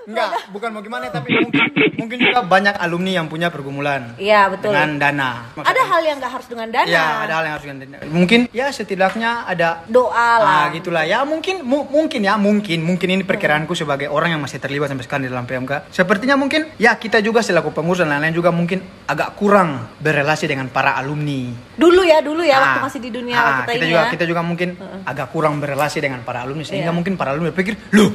Enggak, 0.03 0.51
bukan 0.51 0.69
mau 0.71 0.81
gimana 0.81 1.07
tapi 1.09 1.31
mungkin 1.37 1.63
mungkin 1.95 2.17
juga 2.19 2.43
banyak 2.43 2.75
alumni 2.77 3.11
yang 3.15 3.27
punya 3.27 3.49
pergumulan 3.49 4.15
Iya 4.17 4.51
betul. 4.51 4.71
dengan 4.71 4.99
dana. 4.99 5.31
Ada 5.55 5.83
hal 5.85 6.03
yang 6.03 6.17
nggak 6.19 6.33
harus 6.33 6.47
dengan 6.47 6.69
dana. 6.69 6.87
Ya, 6.87 7.23
ada 7.23 7.33
hal 7.35 7.45
yang 7.45 7.55
harus 7.55 7.65
dengan 7.65 7.79
dana. 7.81 7.97
Mungkin 8.05 8.41
ya 8.51 8.67
setidaknya 8.69 9.47
ada 9.47 9.87
Doa 9.87 10.31
lah. 10.37 10.51
Ah, 10.53 10.67
gitulah 10.71 11.03
ya 11.03 11.23
mungkin 11.23 11.63
mu- 11.63 11.87
mungkin 11.87 12.19
ya 12.21 12.35
mungkin 12.35 12.83
mungkin 12.83 13.09
ini 13.09 13.23
perkiraanku 13.23 13.73
sebagai 13.73 14.07
orang 14.07 14.35
yang 14.35 14.43
masih 14.43 14.59
terlibat 14.59 14.89
sampai 14.89 15.03
sekarang 15.03 15.23
di 15.23 15.31
dalam 15.31 15.45
PMK 15.45 15.89
sepertinya 15.89 16.35
mungkin 16.35 16.67
ya 16.77 16.95
kita 16.95 17.19
juga 17.19 17.39
selaku 17.39 17.71
pengurus 17.71 18.01
dan 18.01 18.11
lain-lain 18.11 18.33
juga 18.33 18.51
mungkin 18.51 18.79
agak 19.05 19.35
kurang 19.35 19.71
berrelasi 19.97 20.45
dengan 20.45 20.67
para 20.67 20.95
alumni 20.95 21.55
Dulu 21.73 22.03
ya, 22.03 22.19
dulu 22.21 22.43
ya 22.43 22.59
waktu 22.59 22.79
Ah, 22.79 22.85
masih 22.85 23.01
di 23.01 23.11
dunia 23.11 23.35
ah, 23.35 23.43
kita, 23.63 23.71
kita 23.71 23.73
ini 23.77 23.87
juga 23.89 24.01
ya. 24.01 24.11
kita 24.11 24.25
juga 24.25 24.43
mungkin 24.43 24.69
agak 25.05 25.27
kurang 25.31 25.57
berrelasi 25.57 25.99
dengan 25.99 26.21
para 26.21 26.43
alumni 26.43 26.63
sehingga 26.63 26.91
Iya. 26.91 26.95
mungkin 26.95 27.15
para 27.15 27.31
alumni 27.31 27.51
berpikir 27.51 27.79
loh 27.93 28.11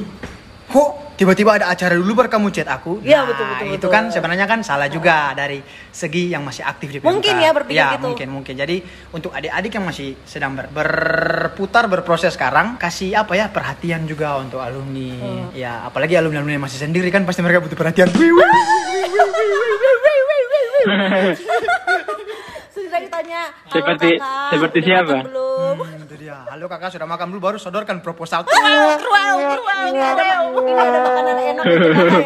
kok 0.68 0.88
tiba-tiba 1.16 1.50
ada 1.50 1.66
acara 1.66 1.92
dulu 1.92 2.12
baru 2.14 2.28
kamu 2.28 2.48
chat 2.50 2.64
aku 2.64 3.00
Iya, 3.00 3.24
Nah, 3.24 3.26
betul, 3.26 3.44
betul, 3.48 3.66
itu 3.66 3.74
betul. 3.78 3.90
kan 3.90 4.04
sebenarnya 4.08 4.44
kan 4.44 4.60
salah 4.60 4.86
juga 4.86 5.32
dari 5.32 5.58
segi 5.90 6.28
yang 6.28 6.42
masih 6.42 6.62
aktif 6.62 6.88
di 6.88 6.98
PMK 6.98 7.08
Mungkin 7.08 7.34
ya 7.36 7.50
berpikir 7.50 7.80
Ya, 7.80 7.88
gitu. 7.90 8.04
mungkin 8.04 8.28
mungkin 8.30 8.54
jadi 8.54 8.76
untuk 9.10 9.32
adik-adik 9.32 9.72
yang 9.72 9.84
masih 9.84 10.08
sedang 10.22 10.52
ber- 10.52 10.68
berputar 10.68 11.84
berproses 11.86 12.30
sekarang 12.30 12.76
kasih 12.76 13.16
apa 13.16 13.32
ya 13.32 13.48
perhatian 13.48 14.04
juga 14.04 14.36
untuk 14.36 14.60
alumni 14.60 15.10
Hmm. 15.10 15.48
ya 15.52 15.82
apalagi 15.82 16.14
alumni 16.14 16.38
alumni 16.38 16.54
yang 16.54 16.64
masih 16.64 16.78
sendiri 16.78 17.08
kan 17.08 17.24
pasti 17.24 17.40
mereka 17.40 17.58
butuh 17.58 17.74
perhatian 17.74 18.08
Kakak 22.98 23.06
ditanya. 23.06 23.42
Seperti 23.70 24.08
kakak, 24.18 24.50
seperti 24.50 24.78
siapa? 24.82 25.16
Belum. 25.22 25.76
Hmm, 25.78 26.02
itu 26.02 26.14
dia. 26.18 26.36
Halo 26.50 26.66
Kakak 26.66 26.90
sudah 26.90 27.06
makan 27.06 27.26
belum? 27.30 27.42
Baru 27.42 27.58
sodorkan 27.62 28.02
proposal. 28.02 28.42
Wow, 28.42 28.98
wow, 28.98 29.36
wow, 29.62 29.86
Ini 29.86 30.00
ada 30.02 30.98
makanan 31.06 31.36
enak 31.38 31.64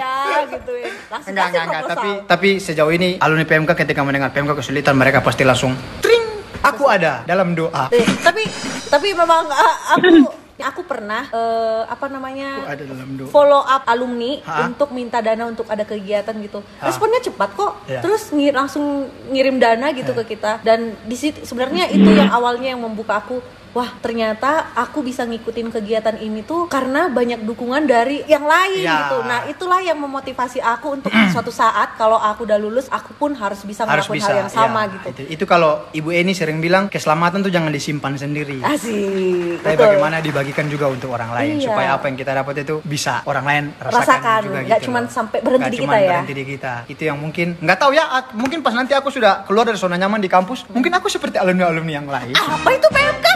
ya 0.00 0.16
gitu 0.48 0.72
ya. 0.80 0.88
Langsung 1.12 1.30
enggak, 1.36 1.46
enggak, 1.52 1.64
enggak. 1.68 1.82
Tapi 1.92 2.10
tapi 2.24 2.48
sejauh 2.56 2.92
ini 2.92 3.20
alumni 3.20 3.44
PMK 3.44 3.70
ketika 3.84 4.00
mendengar 4.00 4.32
PMK 4.32 4.56
kesulitan 4.56 4.96
mereka 4.96 5.20
pasti 5.20 5.44
langsung 5.44 5.76
tring 6.00 6.24
aku 6.64 6.88
ada 6.88 7.20
dalam 7.28 7.52
doa. 7.52 7.92
Eh, 7.92 8.06
tapi 8.24 8.48
tapi 8.88 9.12
memang 9.12 9.44
eh, 9.52 9.76
aku 9.92 10.41
aku 10.62 10.86
pernah 10.86 11.26
eh, 11.28 11.82
apa 11.86 12.06
namanya 12.08 12.64
ada 12.66 12.82
dalam 12.86 13.08
follow 13.28 13.62
up 13.62 13.82
alumni 13.86 14.38
Ha? 14.42 14.66
untuk 14.70 14.90
minta 14.94 15.18
dana 15.20 15.44
untuk 15.46 15.66
ada 15.68 15.82
kegiatan 15.82 16.34
gitu. 16.40 16.62
Ha? 16.80 16.88
Responnya 16.88 17.20
cepat 17.22 17.50
kok. 17.54 17.72
Iya. 17.86 18.00
Terus 18.00 18.30
ngir, 18.32 18.52
langsung 18.54 19.06
ngirim 19.30 19.58
dana 19.58 19.90
gitu 19.92 20.14
ke 20.14 20.36
kita 20.36 20.62
dan 20.62 20.94
di 21.04 21.16
situ 21.18 21.42
sebenarnya 21.42 21.90
itu 21.90 22.08
yang 22.08 22.30
awalnya 22.30 22.72
yang 22.74 22.82
membuka 22.82 23.18
aku 23.18 23.42
Wah 23.72 23.88
ternyata 23.98 24.50
aku 24.74 25.00
bisa 25.00 25.24
ngikutin 25.24 25.68
kegiatan 25.70 26.16
ini 26.16 26.40
tuh 26.42 26.66
karena 26.66 27.08
banyak 27.08 27.40
dukungan 27.40 27.82
dari 27.82 28.20
yang 28.26 28.44
lain 28.44 28.84
Iya. 28.84 28.96
gitu. 29.02 29.16
Nah 29.22 29.40
itulah 29.46 29.80
yang 29.80 29.96
memotivasi 29.96 30.60
aku 30.60 30.94
untuk 30.94 31.08
suatu 31.32 31.48
saat 31.48 31.96
kalau 31.96 32.16
aku 32.16 32.44
udah 32.44 32.56
lulus 32.56 32.84
aku 32.86 33.12
pun 33.14 33.32
harus 33.32 33.60
bisa 33.62 33.82
Harus 33.82 34.04
ngelakuin 34.04 34.18
bisa. 34.18 34.28
hal 34.28 34.36
yang 34.38 34.52
sama 34.52 34.80
ya. 34.82 34.92
gitu. 34.92 35.06
Itu, 35.10 35.22
itu 35.32 35.44
kalau 35.44 35.88
Ibu 35.90 36.08
Eni 36.10 36.32
sering 36.32 36.58
bilang 36.58 36.86
keselamatan 36.86 37.40
tuh 37.40 37.48
jangan 37.48 37.68
disimpan 37.68 38.12
sendiri. 38.14 38.60
Asik. 38.60 39.58
Tapi 39.58 39.72
betul. 39.72 39.84
bagaimana 39.88 40.16
dibagikan 40.18 40.66
juga 40.66 40.86
untuk 40.86 41.08
orang 41.10 41.32
lain 41.32 41.56
Iya. 41.56 41.66
supaya 41.66 41.88
apa 41.92 42.04
yang 42.06 42.16
kita 42.16 42.32
dapat 42.34 42.54
itu 42.60 42.74
bisa 42.82 43.24
orang 43.24 43.44
lain 43.44 43.64
rasakan, 43.74 43.96
Rasakan. 43.96 44.40
juga 44.42 44.58
Nggak 44.58 44.68
gitu 44.74 44.86
cuman 44.86 45.02
loh. 45.02 45.10
sampai 45.10 45.38
berhenti 45.40 45.70
di 45.70 45.78
kita 45.80 45.96
ya. 45.96 46.08
berhenti 46.12 46.34
di 46.34 46.44
kita. 46.46 46.72
Itu 46.86 47.02
yang 47.02 47.16
mungkin 47.16 47.46
nggak 47.56 47.78
tahu 47.78 47.90
ya. 47.90 48.04
Mungkin 48.34 48.58
pas 48.60 48.72
nanti 48.72 48.92
aku 48.92 49.08
sudah 49.08 49.42
keluar 49.42 49.64
dari 49.64 49.76
zona 49.76 49.96
nyaman 49.96 50.18
di 50.18 50.28
kampus, 50.28 50.68
mungkin 50.68 50.92
aku 50.92 51.08
seperti 51.08 51.36
alumni 51.36 51.66
alumni 51.66 51.92
yang 51.94 52.06
lain. 52.06 52.36
Apa 52.36 52.68
itu 52.70 52.86
PMK? 52.86 53.26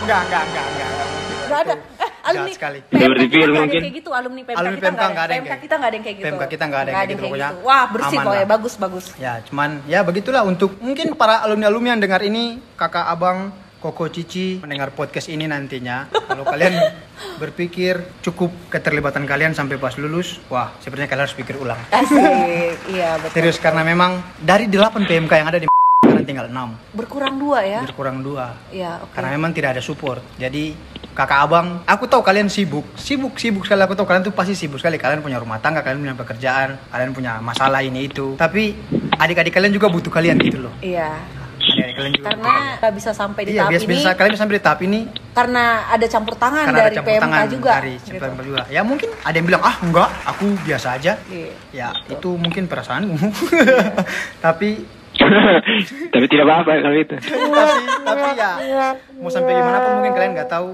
Enggak, 0.00 0.20
enggak, 0.22 0.42
enggak, 0.44 0.66
enggak. 0.66 0.88
Gak 1.44 1.60
ada. 1.60 1.74
Eh, 1.94 2.10
alumni 2.24 2.52
sekali. 2.52 2.78
PMK 2.82 2.96
kita 2.96 3.04
nggak 3.04 3.44
ada 3.44 3.52
mungkin. 3.54 3.60
yang 3.68 3.84
kayak 3.84 3.94
gitu. 3.94 4.10
Alumni 4.10 4.42
PMK 4.42 4.56
Alumni 4.56 4.74
kita 4.74 4.84
PMK 4.84 4.94
nggak 4.94 5.10
nggak 5.10 5.24
ada 5.24 5.32
yang 5.34 5.44
PMK 5.44 5.44
kayak- 5.46 5.62
kita 5.62 5.74
nggak 5.74 5.84
ada 5.84 5.94
yang 5.94 6.04
kayak 6.04 6.16
gitu. 6.16 6.24
PMK 6.26 6.42
kita 6.46 6.64
nggak 6.64 6.80
ada 6.80 6.84
yang 6.84 6.96
kayak 6.96 7.10
gitu, 7.10 7.22
pokoknya 7.22 7.48
Wah 7.60 7.84
bersih 7.86 8.18
pokoknya. 8.18 8.40
lah. 8.40 8.48
Bagus 8.48 8.74
bagus. 8.76 9.04
Ya, 9.16 9.32
cuman 9.42 9.70
ya 9.84 10.00
begitulah 10.00 10.42
untuk 10.42 10.70
mungkin 10.78 11.06
para 11.14 11.44
alumni-alumni 11.44 11.88
yang 11.90 12.02
dengar 12.02 12.20
ini, 12.22 12.44
kakak, 12.74 13.04
abang, 13.06 13.52
koko, 13.78 14.08
cici 14.08 14.56
mendengar 14.58 14.88
podcast 14.90 15.28
ini 15.28 15.44
nantinya. 15.44 16.08
Kalau 16.08 16.42
kalian 16.42 16.72
berpikir 17.42 17.94
cukup 18.20 18.48
keterlibatan 18.68 19.24
kalian 19.24 19.52
sampai 19.52 19.76
pas 19.76 19.92
lulus, 19.94 20.40
wah, 20.48 20.72
sepertinya 20.78 21.04
kalian 21.06 21.24
harus 21.24 21.36
pikir 21.36 21.56
ulang. 21.56 21.78
Asik. 21.90 22.16
iya 22.88 23.20
betul. 23.20 23.36
Serius 23.36 23.58
karena 23.58 23.84
memang 23.84 24.24
dari 24.38 24.64
8 24.64 25.04
PMK 25.04 25.32
yang 25.34 25.48
ada 25.50 25.60
di 25.60 25.68
sekarang 26.04 26.24
tinggal 26.24 26.46
6, 26.46 26.94
Berkurang 26.94 27.34
dua 27.36 27.58
ya. 27.60 27.80
berkurang 27.82 28.18
dua. 28.20 28.46
Iya 28.68 29.00
oke. 29.00 29.12
Karena 29.12 29.30
memang 29.32 29.50
tidak 29.50 29.74
ada 29.74 29.82
support. 29.82 30.20
Jadi 30.36 30.76
kakak 31.10 31.40
abang, 31.42 31.80
aku 31.84 32.04
tahu 32.04 32.20
kalian 32.20 32.46
sibuk, 32.46 32.84
sibuk, 32.94 33.36
sibuk 33.36 33.62
sekali. 33.62 33.80
Aku 33.82 33.94
tahu 33.94 34.04
kalian 34.04 34.22
tuh 34.22 34.34
pasti 34.34 34.52
sibuk 34.52 34.76
sekali. 34.76 34.96
Kalian 34.96 35.20
punya 35.20 35.38
rumah 35.38 35.58
tangga, 35.58 35.80
kalian 35.80 36.02
punya 36.02 36.14
pekerjaan, 36.14 36.76
kalian 36.88 37.10
punya 37.10 37.38
masalah 37.38 37.80
ini 37.80 38.06
itu. 38.06 38.34
Tapi 38.34 38.74
adik-adik 39.14 39.50
kalian 39.50 39.70
juga 39.70 39.86
butuh 39.86 40.10
kalian 40.10 40.36
gitu 40.38 40.58
loh. 40.60 40.74
Iya. 40.80 41.14
Adik-adik 41.64 41.94
kalian 41.96 42.12
juga 42.12 42.26
Karena 42.28 42.52
nggak 42.76 42.92
bisa 42.92 43.10
sampai 43.10 43.42
di 43.42 43.50
Iya, 43.50 43.60
tahap 43.62 43.70
biasa 43.72 43.84
ini 43.84 43.90
biasa 43.94 44.08
kalian 44.12 44.32
bisa 44.34 44.42
sampai 44.42 44.54
di 44.54 44.62
tahap 44.62 44.80
ini 44.82 45.00
karena 45.34 45.64
ada 45.88 46.06
campur 46.06 46.34
tangan 46.36 46.64
karena 46.68 46.78
dari 46.78 46.86
ada 46.86 46.94
campur 46.94 47.10
PMK 47.10 47.24
tangan 47.24 47.46
juga. 47.50 47.72
dari 47.72 47.94
gitu. 47.96 48.20
PMK 48.20 48.40
juga. 48.44 48.62
Ya 48.68 48.80
mungkin 48.82 49.08
ada 49.18 49.34
yang 49.34 49.46
bilang 49.48 49.62
ah 49.64 49.76
enggak, 49.80 50.10
aku 50.26 50.44
biasa 50.60 50.86
aja. 50.94 51.12
Iya. 51.26 51.50
Ya 51.70 51.88
itu 52.06 52.28
mungkin 52.34 52.66
perasaanmu. 52.66 53.14
tapi 54.44 54.82
Tapi 56.14 56.24
tidak 56.26 56.44
apa-apa 56.44 56.70
kalau 56.80 56.96
itu. 56.96 57.16
tapi 57.16 57.50
tapi 58.04 58.64
ya 58.66 58.86
mau 59.16 59.28
sampai 59.28 59.52
gimana 59.52 59.78
pun 59.78 59.90
mungkin 59.98 60.12
kalian 60.12 60.32
nggak 60.34 60.50
tahu 60.50 60.68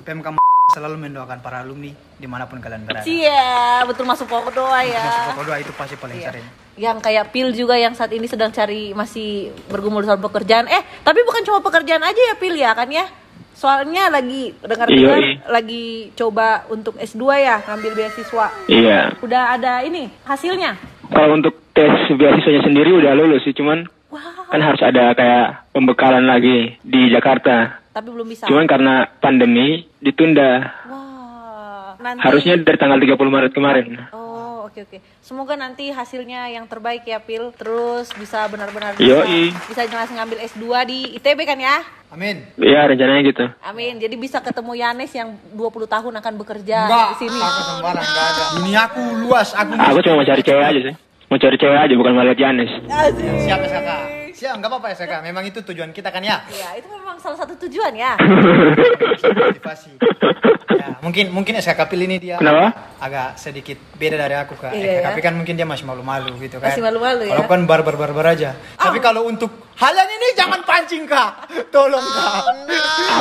PMK 0.00 0.26
selalu 0.66 0.96
mendoakan 0.98 1.38
para 1.38 1.60
alumni 1.60 1.92
di 2.14 2.26
mana 2.26 2.44
pun 2.44 2.58
kalian 2.58 2.82
berada. 2.82 3.04
Iya, 3.04 3.84
betul 3.84 4.04
masuk 4.04 4.26
pokok 4.26 4.52
doa 4.54 4.80
ya. 4.80 4.98
Masuk 4.98 5.28
pokok 5.30 5.44
doa 5.44 5.58
itu 5.58 5.72
pasti 5.72 5.94
paling 5.94 6.18
Iya. 6.18 6.26
sering. 6.26 6.46
Yang 6.74 6.96
kayak 7.00 7.24
Pil 7.30 7.48
juga 7.52 7.76
yang 7.76 7.94
saat 7.94 8.10
ini 8.10 8.26
sedang 8.26 8.50
cari 8.50 8.90
masih 8.90 9.54
bergumul 9.68 10.02
soal 10.02 10.18
pekerjaan. 10.18 10.66
Eh, 10.66 10.82
tapi 11.00 11.22
bukan 11.22 11.44
cuma 11.44 11.60
pekerjaan 11.60 12.02
aja 12.02 12.18
ya 12.18 12.34
Pil 12.34 12.56
ya 12.56 12.72
kan 12.72 12.88
ya? 12.88 13.06
Soalnya 13.54 14.10
lagi 14.10 14.50
dengar-dengar 14.58 15.14
Iya, 15.14 15.30
iya. 15.30 15.46
lagi 15.46 15.84
coba 16.12 16.66
untuk 16.66 16.98
S2 16.98 17.22
ya, 17.38 17.62
ngambil 17.62 17.92
beasiswa. 17.94 18.46
Iya. 18.66 19.14
Udah 19.22 19.54
ada 19.54 19.78
ini 19.80 20.10
hasilnya. 20.24 20.74
Kalau 21.12 21.36
untuk 21.36 21.54
tes 21.76 21.92
beasiswanya 22.08 22.62
sendiri 22.64 22.90
udah 22.94 23.12
lulus 23.12 23.44
sih, 23.44 23.52
cuman 23.52 23.84
Wah, 24.08 24.48
kan 24.48 24.60
harus 24.62 24.80
ada 24.80 25.12
kayak 25.12 25.68
pembekalan 25.74 26.24
lagi 26.24 26.78
di 26.80 27.10
Jakarta. 27.10 27.82
tapi 27.94 28.10
belum 28.10 28.26
bisa. 28.26 28.50
Cuman 28.50 28.66
karena 28.66 29.06
pandemi 29.22 29.86
ditunda. 30.02 30.66
Wah, 30.90 31.94
nanti 32.02 32.26
Harusnya 32.26 32.58
dari 32.58 32.74
tanggal 32.74 32.98
30 32.98 33.14
Maret 33.30 33.52
kemarin. 33.54 33.86
Oh, 34.10 34.33
oke 34.64 34.80
oke. 34.88 34.98
Semoga 35.20 35.54
nanti 35.54 35.92
hasilnya 35.92 36.48
yang 36.48 36.64
terbaik 36.64 37.04
ya, 37.04 37.20
Pil. 37.20 37.52
Terus 37.54 38.10
bisa 38.16 38.48
benar-benar 38.48 38.96
bisa, 38.96 39.24
bisa 39.68 39.80
langsung 39.86 40.16
ngambil 40.16 40.38
S2 40.44 40.64
di 40.88 40.98
ITB 41.20 41.40
kan 41.44 41.58
ya? 41.60 41.84
Amin. 42.14 42.46
Iya, 42.54 42.86
rencananya 42.86 43.22
gitu. 43.26 43.44
Amin. 43.60 43.98
Jadi 43.98 44.14
bisa 44.14 44.38
ketemu 44.38 44.72
Yanes 44.78 45.10
yang 45.10 45.34
20 45.52 45.90
tahun 45.90 46.14
akan 46.22 46.32
bekerja 46.38 46.78
Enggak, 46.86 47.08
di 47.10 47.16
sini. 47.26 47.40
aku 47.42 47.60
sembarang 47.66 48.06
enggak 48.06 48.26
ada. 48.30 48.44
Dunia 48.54 48.80
aku 48.86 49.02
luas, 49.18 49.48
aku 49.50 49.70
Aku 49.74 49.98
cuma 49.98 50.22
mau 50.22 50.26
cari 50.26 50.42
cewek 50.46 50.64
aja 50.64 50.80
sih. 50.90 50.94
Mau 51.26 51.38
cari 51.42 51.56
cewek 51.58 51.78
aja, 51.78 51.94
bukan 51.98 52.12
malah 52.14 52.36
Janis. 52.38 52.70
Asik. 52.86 53.26
siap 53.42 53.60
SKK. 53.66 54.13
Siap, 54.34 54.58
enggak 54.58 54.70
apa-apa 54.74 54.98
SKK. 54.98 55.14
Memang 55.22 55.46
itu 55.46 55.62
tujuan 55.62 55.94
kita 55.94 56.10
kan 56.10 56.18
ya. 56.18 56.42
Iya, 56.50 56.82
itu 56.82 56.90
memang 56.90 57.14
salah 57.22 57.38
satu 57.38 57.54
tujuan 57.54 57.94
ya. 57.94 58.18
Motivasi. 58.18 59.94
Ya, 60.74 60.98
mungkin 60.98 61.30
mungkin 61.30 61.54
SKK 61.62 61.86
pilih 61.86 62.10
ini 62.10 62.18
dia 62.18 62.36
Kenapa? 62.42 62.98
agak 62.98 63.38
sedikit 63.38 63.78
beda 63.94 64.18
dari 64.18 64.34
aku 64.34 64.58
kak. 64.58 64.74
Iya, 64.74 65.06
SKK 65.06 65.18
ya. 65.18 65.22
kan 65.22 65.34
mungkin 65.38 65.54
dia 65.54 65.62
masih 65.62 65.86
malu-malu 65.86 66.34
gitu 66.42 66.58
kan. 66.58 66.74
Masih 66.74 66.82
malu-malu, 66.82 67.30
ya. 67.30 67.38
Kalau 67.38 67.46
kan 67.46 67.60
barbar-barbar 67.62 68.26
aja. 68.34 68.58
Tapi 68.74 68.98
kalau 68.98 69.30
untuk 69.30 69.54
hal 69.78 69.94
yang 69.94 70.10
ini 70.10 70.26
jangan 70.34 70.60
pancing 70.66 71.06
kak. 71.06 71.46
Tolong 71.70 72.02
kak. 72.02 72.42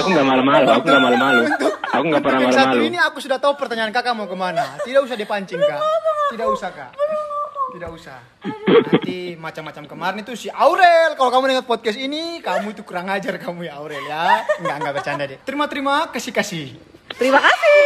Aku 0.01 0.08
nggak 0.17 0.25
malu-malu, 0.25 0.65
aku 0.65 0.86
nggak 0.89 1.03
malu-malu. 1.03 1.41
Aku 1.93 2.03
nggak 2.10 2.24
pernah 2.25 2.39
yang 2.41 2.53
satu 2.58 2.74
malu-malu. 2.74 2.89
ini 2.89 2.98
aku 2.98 3.17
sudah 3.22 3.38
tahu 3.38 3.53
pertanyaan 3.53 3.93
kakak 3.93 4.17
mau 4.17 4.25
ke 4.25 4.34
mana. 4.34 4.82
Tidak 4.82 5.01
usah 5.05 5.13
dipancing 5.13 5.62
kak. 5.62 5.77
Tidak 6.34 6.48
usah 6.50 6.74
kak. 6.74 6.89
Tidak 7.73 7.89
usah. 7.89 8.21
Nanti 8.69 9.33
macam-macam 9.33 9.83
kemarin 9.89 10.21
itu 10.21 10.37
si 10.37 10.47
Aurel. 10.53 11.17
Kalau 11.17 11.33
kamu 11.33 11.57
dengar 11.57 11.65
podcast 11.65 11.97
ini, 11.97 12.37
kamu 12.37 12.77
itu 12.77 12.85
kurang 12.85 13.09
ajar 13.09 13.41
kamu 13.41 13.65
ya 13.65 13.81
Aurel 13.81 14.05
ya. 14.05 14.45
Enggak 14.61 14.75
enggak 14.77 14.93
bercanda 15.01 15.25
deh. 15.25 15.41
Terima 15.41 15.65
terima 15.65 16.05
kasih 16.13 16.29
kasih. 16.29 16.77
Terima 17.17 17.41
kasih. 17.41 17.81